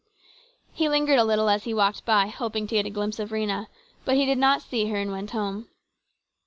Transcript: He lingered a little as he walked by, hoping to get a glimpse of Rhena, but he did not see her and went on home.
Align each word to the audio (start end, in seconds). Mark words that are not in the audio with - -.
He 0.73 0.89
lingered 0.89 1.19
a 1.19 1.23
little 1.23 1.47
as 1.47 1.65
he 1.65 1.75
walked 1.75 2.05
by, 2.05 2.25
hoping 2.25 2.65
to 2.65 2.73
get 2.73 2.87
a 2.87 2.89
glimpse 2.89 3.19
of 3.19 3.29
Rhena, 3.29 3.67
but 4.03 4.15
he 4.15 4.25
did 4.25 4.39
not 4.39 4.63
see 4.63 4.87
her 4.87 4.97
and 4.97 5.11
went 5.11 5.35
on 5.35 5.41
home. 5.53 5.67